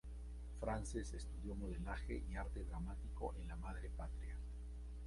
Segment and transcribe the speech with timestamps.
[0.59, 4.35] Frances estudió modelaje y arte dramático en la madre patria.